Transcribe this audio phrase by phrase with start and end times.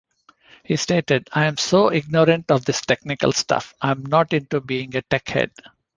[0.63, 5.51] He stated, I'm so ignorant of this technical stuff...I'm not into being a tech-head.